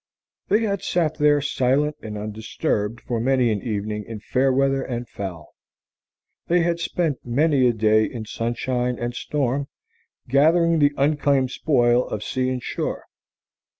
[0.47, 5.07] They had sat there silent and undisturbed for many an evening in fair weather and
[5.07, 5.53] foul.
[6.47, 9.67] They had spent many a day in sunshine and storm,
[10.27, 13.05] gathering the unclaimed spoil of sea and shore.